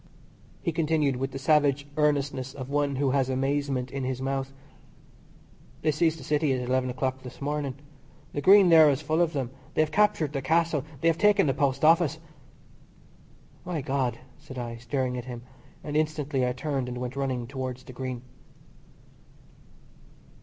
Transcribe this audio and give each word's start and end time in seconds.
He 0.63 0.71
continued 0.71 1.17
with 1.17 1.29
the 1.29 1.37
savage 1.37 1.85
earnestness 1.95 2.55
of 2.55 2.71
one 2.71 2.95
who 2.95 3.11
has 3.11 3.29
amazement 3.29 3.91
in 3.91 4.03
his 4.03 4.19
mouth: 4.19 4.51
"They 5.83 5.91
seized 5.91 6.17
the 6.17 6.23
City 6.23 6.51
at 6.53 6.67
eleven 6.67 6.89
o'clock 6.89 7.21
this 7.21 7.39
morning. 7.39 7.75
The 8.33 8.41
Green 8.41 8.69
there 8.69 8.89
is 8.89 9.03
full 9.03 9.21
of 9.21 9.33
them. 9.33 9.51
They 9.75 9.83
have 9.83 9.91
captured 9.91 10.33
the 10.33 10.41
Castle. 10.41 10.83
They 11.01 11.07
have 11.07 11.19
taken 11.19 11.45
the 11.45 11.53
Post 11.53 11.85
Office." 11.85 12.17
"My 13.63 13.81
God!" 13.81 14.17
said 14.39 14.57
I, 14.57 14.77
staring 14.77 15.19
at 15.19 15.25
him, 15.25 15.43
and 15.83 15.95
instantly 15.95 16.47
I 16.47 16.53
turned 16.53 16.87
and 16.89 16.97
went 16.97 17.15
running 17.15 17.45
towards 17.45 17.83
the 17.83 17.93
Green. 17.93 18.23